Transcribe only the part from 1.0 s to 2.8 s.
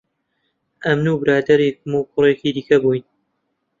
و برادەرێکم و کوڕێکی دیکە